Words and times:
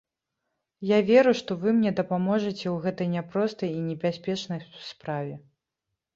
Я 0.91 0.97
веру, 1.09 1.33
што 1.39 1.57
вы 1.63 1.69
мне 1.81 1.91
дапаможаце 1.99 2.57
ў 2.69 2.73
гэтай 2.87 3.07
няпростай 3.15 3.69
і 3.77 3.85
небяспечнай 3.93 4.59
справе. 4.89 5.33